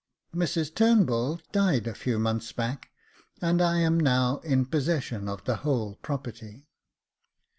Mrs 0.35 0.73
Turnbull 0.73 1.41
died 1.51 1.85
a 1.85 1.93
few 1.93 2.17
months 2.17 2.51
back, 2.53 2.89
and 3.39 3.61
I 3.61 3.77
am 3.81 3.99
now 3.99 4.39
in 4.39 4.65
possession 4.65 5.29
of 5.29 5.43
the 5.43 5.57
whole 5.57 5.93
property. 6.01 6.65